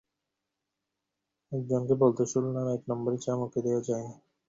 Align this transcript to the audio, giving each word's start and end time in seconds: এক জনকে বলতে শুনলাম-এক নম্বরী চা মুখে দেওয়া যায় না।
এক 1.51 1.61
জনকে 1.69 1.95
বলতে 2.01 2.23
শুনলাম-এক 2.31 2.81
নম্বরী 2.89 3.17
চা 3.17 3.31
মুখে 3.39 3.59
দেওয়া 3.65 3.81
যায় 3.87 4.05
না। 4.07 4.15